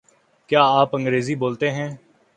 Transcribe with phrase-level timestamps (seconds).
[0.49, 1.89] کیا آپ انگریزی بولتے ہیں؟